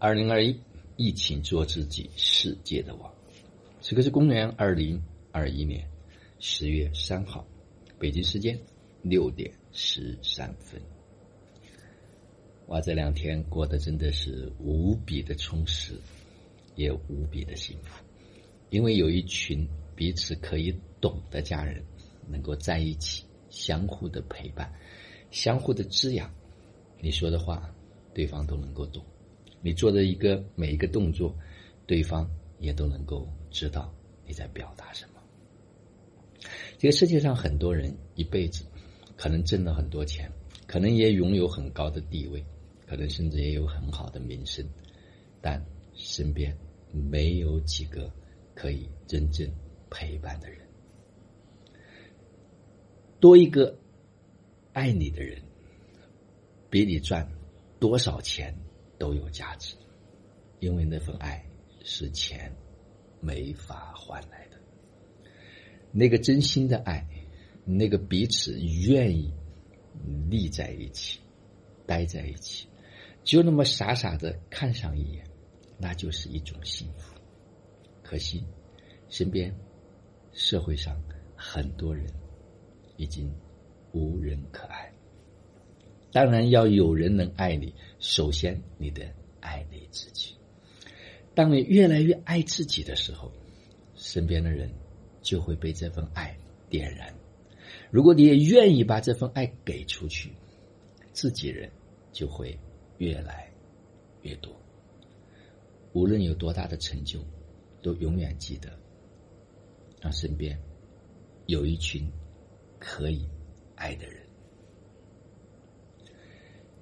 [0.00, 0.56] 二零二一，
[0.96, 3.12] 疫情做自己世界的王。
[3.80, 5.84] 此刻是公元二零二一年
[6.38, 7.44] 十月三号，
[7.98, 8.56] 北京时间
[9.02, 10.80] 六点十三分。
[12.68, 15.94] 哇，这两天过得真的是无比的充实，
[16.76, 18.04] 也无比的幸福，
[18.70, 21.84] 因为有一群彼此可以懂的家人，
[22.28, 24.72] 能够在一起，相互的陪伴，
[25.32, 26.32] 相互的滋养。
[27.00, 27.68] 你说的话，
[28.14, 29.02] 对方都能够懂；
[29.60, 31.36] 你做的一个每一个动作，
[31.86, 32.28] 对方
[32.58, 33.92] 也都能够知道
[34.26, 35.20] 你在表达什么。
[36.78, 38.64] 这个世界上很多人一辈子
[39.16, 40.30] 可能挣了很多钱，
[40.66, 42.44] 可能也拥有很高的地位，
[42.86, 44.64] 可能甚至也有很好的名声，
[45.40, 45.64] 但
[45.94, 46.56] 身边
[46.92, 48.12] 没有几个
[48.54, 49.50] 可以真正
[49.90, 50.60] 陪伴的人。
[53.20, 53.76] 多一个
[54.72, 55.40] 爱你的人。
[56.70, 57.26] 比你赚
[57.80, 58.54] 多少钱
[58.98, 59.74] 都有价值，
[60.60, 61.44] 因为那份爱
[61.84, 62.52] 是钱
[63.20, 64.58] 没法换来的。
[65.92, 67.06] 那个真心的爱，
[67.64, 69.32] 那个彼此愿意
[70.28, 71.20] 立在一起、
[71.86, 72.68] 待在一起，
[73.24, 75.24] 就那么傻傻的看上一眼，
[75.78, 77.14] 那就是一种幸福。
[78.02, 78.44] 可惜，
[79.08, 79.54] 身边
[80.32, 81.00] 社会上
[81.36, 82.06] 很多人
[82.96, 83.32] 已经
[83.92, 84.92] 无人可爱。
[86.10, 90.34] 当然要有人能爱你，首先你得爱你自己。
[91.34, 93.30] 当你越来越爱自己的时候，
[93.94, 94.70] 身边的人
[95.22, 96.36] 就会被这份爱
[96.68, 97.14] 点燃。
[97.90, 100.32] 如果你也愿意把这份爱给出去，
[101.12, 101.70] 自己人
[102.12, 102.58] 就会
[102.96, 103.52] 越来
[104.22, 104.52] 越多。
[105.92, 107.20] 无论有多大的成就，
[107.82, 108.70] 都永远记得，
[110.00, 110.58] 让身边
[111.46, 112.10] 有一群
[112.78, 113.28] 可以
[113.74, 114.17] 爱的人。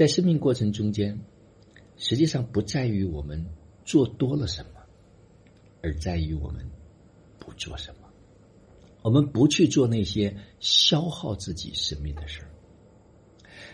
[0.00, 1.20] 在生命过程中间，
[1.98, 3.44] 实际上不在于我们
[3.84, 4.80] 做多了什么，
[5.82, 6.66] 而在于我们
[7.38, 8.08] 不做什么。
[9.02, 12.50] 我们不去做那些消耗自己生命的事儿，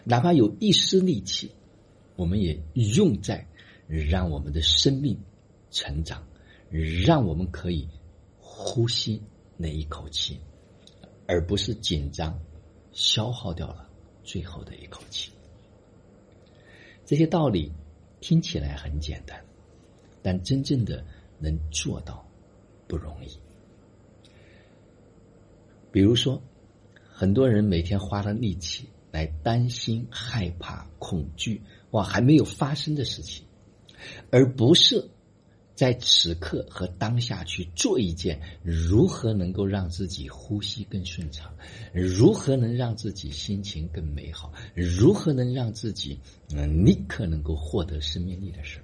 [0.03, 1.53] 哪怕有一丝力气，
[2.17, 3.47] 我们也用在
[3.87, 5.17] 让我们的生命
[5.71, 6.27] 成长，
[7.07, 7.89] 让我们可以
[8.41, 9.23] 呼吸
[9.57, 10.41] 那一口气，
[11.29, 12.37] 而不是紧张
[12.91, 13.89] 消耗掉了
[14.25, 15.31] 最后的一口气。
[17.07, 17.73] 这些道理
[18.21, 19.43] 听起来很简单，
[20.23, 21.03] 但真正的
[21.39, 22.29] 能做到
[22.87, 23.29] 不容易。
[25.93, 26.43] 比如说，
[27.09, 31.63] 很多人每天花了力气来担心、害怕、恐惧，
[31.93, 33.47] 哇，还没有发生的事情，
[34.31, 35.09] 而不是。
[35.77, 41.55] 在此刻和当下去做一件如何能够让自己呼吸更顺畅，
[41.93, 46.19] 如何能让自己心情更美好，如何能让自己
[46.55, 48.81] 嗯立刻能够获得生命力的事。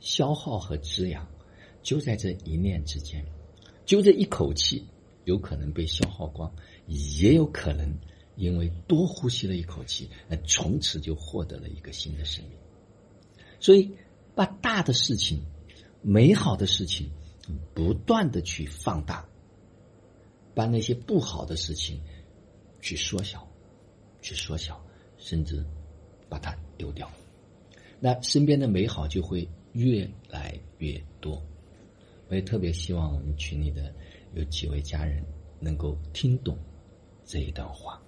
[0.00, 1.24] 消耗和滋养
[1.84, 3.24] 就在这一念之间，
[3.86, 4.84] 就这一口气，
[5.24, 6.52] 有可能被消耗光，
[6.88, 7.96] 也有可能
[8.34, 12.58] 因为多呼吸了一口气，那从此就获得了一个新的生命。
[13.60, 13.88] 所以。
[14.34, 15.40] 把大的事情、
[16.02, 17.10] 美好的事情
[17.72, 19.28] 不断的去放大，
[20.54, 22.00] 把那些不好的事情
[22.80, 23.46] 去缩小、
[24.20, 24.84] 去缩小，
[25.18, 25.64] 甚至
[26.28, 27.10] 把它丢掉，
[28.00, 31.40] 那身边的美好就会越来越多。
[32.28, 33.94] 我也特别希望我们群里的
[34.34, 35.24] 有几位家人
[35.60, 36.58] 能够听懂
[37.24, 38.02] 这一段话：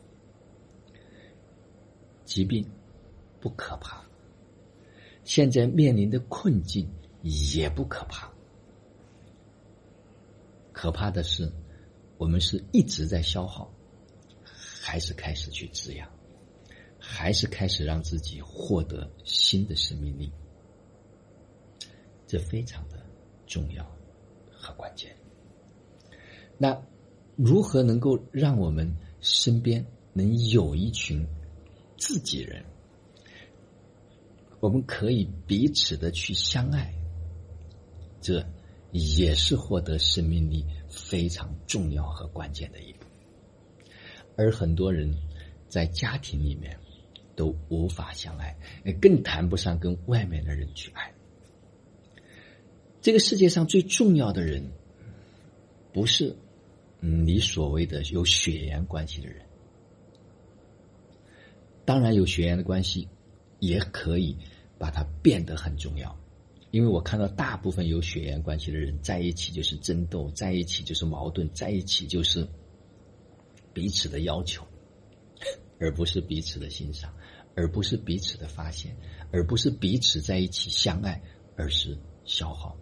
[2.25, 2.67] 疾病
[3.41, 4.03] 不可怕。
[5.27, 6.89] 现在面临的困境
[7.21, 8.33] 也不可怕，
[10.73, 11.53] 可怕的是，
[12.17, 13.69] 我们是一直在消耗，
[14.45, 16.09] 还是开始去滋养，
[16.97, 20.31] 还是开始让自己获得新的生命力？
[22.29, 23.05] 这非常的
[23.49, 23.85] 重要
[24.49, 25.15] 和关键。
[26.57, 26.81] 那
[27.35, 31.27] 如何能够让我们身边能有一群
[31.99, 32.65] 自己人？
[34.67, 36.93] 我们可以彼此的去相爱，
[38.21, 38.45] 这
[38.91, 43.07] 也是获得生命力非常重要和关键的一步。
[44.37, 45.15] 而很多人
[45.69, 46.77] 在家庭里面
[47.37, 48.57] 都无法相爱，
[49.01, 51.15] 更谈不上跟外面的人去爱。
[53.01, 54.69] 这个世界上最重要的人，
[55.93, 56.37] 不是
[56.99, 59.47] 你所谓的有血缘关系的人，
[61.85, 63.07] 当然有血缘的关系。
[63.59, 64.37] 也可以
[64.79, 66.15] 把它变得很重要，
[66.71, 72.47] 因为我看到大部分有血缘关系的人在一起就是争斗，在一起就是矛盾，在一起就是
[73.73, 74.67] 彼此的要求，
[75.81, 77.15] 而不是彼此的欣赏，
[77.55, 78.95] 而不是彼此的发现，
[79.31, 81.23] 而不是彼此在一起相爱，
[81.57, 82.77] 而是消耗。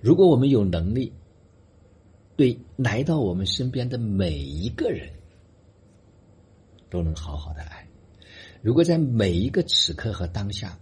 [0.00, 1.12] 如果我们有能力，
[2.36, 5.12] 对来到我们身边的每一个人，
[6.88, 7.84] 都能好好的爱；
[8.62, 10.78] 如果在每一个此刻和当下，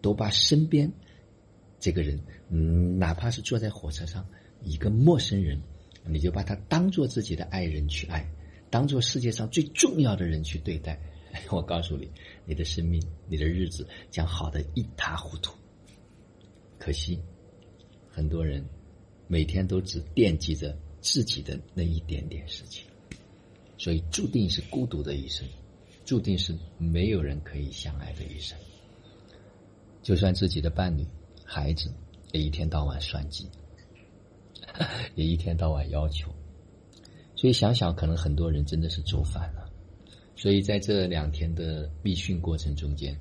[0.00, 0.92] 都把身边
[1.78, 2.20] 这个人，
[2.50, 4.26] 嗯，哪怕是坐在火车上
[4.62, 5.60] 一个陌生人，
[6.04, 8.28] 你就把他当做自己的爱人去爱，
[8.68, 11.00] 当做世界上最重要的人去对待。
[11.50, 12.10] 我告诉你，
[12.44, 15.54] 你的生命，你的日子将好的一塌糊涂。
[16.78, 17.18] 可惜，
[18.10, 18.62] 很多人
[19.28, 22.84] 每天都只惦记着自己的那一点点事情，
[23.78, 25.48] 所以注定是孤独的一生，
[26.04, 28.58] 注定是没有人可以相爱的一生。
[30.02, 31.06] 就算自己的伴侣、
[31.44, 31.92] 孩子，
[32.32, 33.48] 也一天到晚算计，
[35.14, 36.30] 也一天到晚要求。
[37.36, 39.68] 所以想想，可能很多人真的是走反了。
[40.34, 43.16] 所以在这两天的密训过程中间，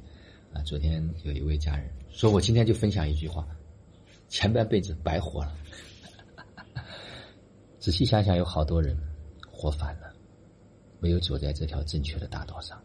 [0.54, 3.48] 啊，昨天有一位家人说，我今天就分享一句话：
[4.28, 5.56] 前半辈子白活了。
[7.78, 8.98] 仔细想想，有好多人
[9.52, 10.11] 活反了，
[11.02, 12.82] 没有走在这条正确的大道上。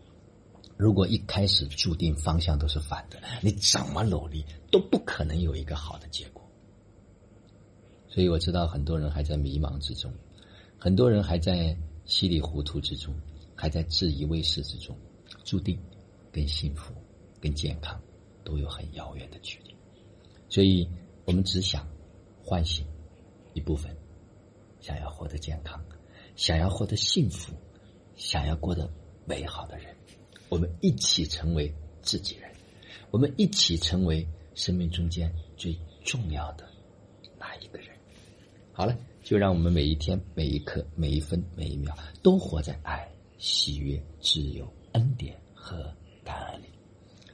[0.77, 6.45] 如果一开始注定方向都是反的，你怎么努力都不可能有一个好的结果。
[8.09, 10.13] 所以我知道很多人还在迷茫之中，
[10.77, 13.15] 很多人还在稀里糊涂之中。
[13.59, 14.95] 还在自以为是之中，
[15.43, 15.81] 注定
[16.31, 16.93] 跟幸福、
[17.41, 17.99] 跟健康
[18.45, 19.75] 都有很遥远的距离。
[20.51, 20.87] 所以，
[21.25, 21.89] 我们只想
[22.45, 22.87] 唤醒
[23.55, 23.97] 一部分
[24.79, 25.83] 想要获得健康、
[26.35, 27.55] 想要获得幸福、
[28.17, 28.91] 想要过得
[29.25, 29.95] 美好的人，
[30.49, 31.73] 我们一起成为
[32.03, 32.51] 自己人，
[33.11, 36.69] 我们一起成为生命中间最重要的
[37.39, 37.89] 那一个人。
[38.73, 43.09] 好了，就让我们每一天、每一刻、每一分、每一秒都活在爱。
[43.39, 46.69] 喜悦、自由、恩典和感恩里，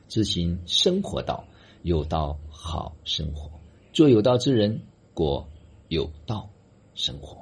[0.08, 1.46] 自行生活道，
[1.82, 3.48] 有道好生活，
[3.92, 4.82] 做有道之人，
[5.14, 5.48] 过
[5.86, 6.50] 有道
[6.96, 7.41] 生活。